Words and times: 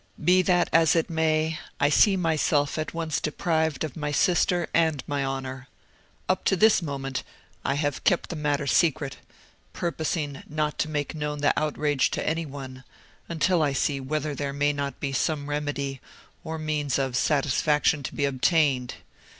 "Be 0.23 0.41
that 0.41 0.67
as 0.73 0.95
it 0.95 1.11
may, 1.11 1.59
I 1.79 1.89
see 1.89 2.17
myself 2.17 2.79
at 2.79 2.91
once 2.91 3.21
deprived 3.21 3.83
of 3.83 3.95
my 3.95 4.11
sister 4.11 4.67
and 4.73 5.03
my 5.05 5.23
honour. 5.23 5.67
Up 6.27 6.43
to 6.45 6.55
this 6.55 6.81
moment 6.81 7.21
I 7.63 7.75
have 7.75 8.03
kept 8.03 8.31
the 8.31 8.35
matter 8.35 8.65
secret, 8.65 9.17
purposing 9.73 10.41
not 10.49 10.79
to 10.79 10.89
make 10.89 11.13
known 11.13 11.37
the 11.41 11.53
outrage 11.55 12.09
to 12.17 12.27
any 12.27 12.47
one, 12.47 12.83
until 13.29 13.61
I 13.61 13.73
see 13.73 13.99
whether 13.99 14.33
there 14.33 14.53
may 14.53 14.73
not 14.73 14.99
be 14.99 15.13
some 15.13 15.47
remedy, 15.47 16.01
or 16.43 16.57
means 16.57 16.97
of 16.97 17.15
satisfaction 17.15 18.01
to 18.01 18.15
be 18.15 18.25
obtained. 18.25 18.95